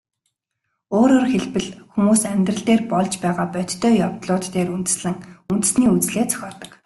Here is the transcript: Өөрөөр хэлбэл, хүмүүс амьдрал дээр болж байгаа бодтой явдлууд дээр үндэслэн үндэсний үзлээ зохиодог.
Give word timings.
Өөрөөр 0.97 1.25
хэлбэл, 1.33 1.69
хүмүүс 1.93 2.21
амьдрал 2.31 2.63
дээр 2.67 2.81
болж 2.91 3.13
байгаа 3.23 3.47
бодтой 3.53 3.93
явдлууд 4.07 4.45
дээр 4.53 4.69
үндэслэн 4.75 5.15
үндэсний 5.51 5.89
үзлээ 5.95 6.25
зохиодог. 6.31 6.71